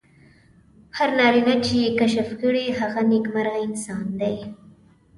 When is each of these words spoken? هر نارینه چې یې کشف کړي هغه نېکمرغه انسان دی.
هر 0.97 1.09
نارینه 1.19 1.55
چې 1.65 1.73
یې 1.83 1.89
کشف 1.99 2.29
کړي 2.41 2.65
هغه 2.79 3.01
نېکمرغه 3.09 3.59
انسان 3.67 4.03
دی. 4.19 4.35